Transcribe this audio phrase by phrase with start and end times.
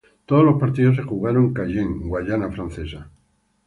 [0.25, 3.11] Todos los partidos se jugaron en Cayenne, Guayana Francesa.